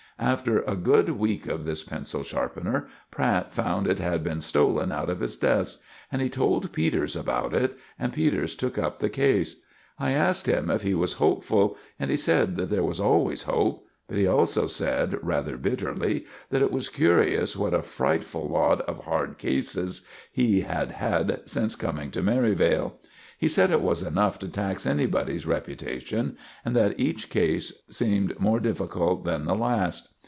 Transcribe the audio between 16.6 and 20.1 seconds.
it was curious what a frightful lot of hard cases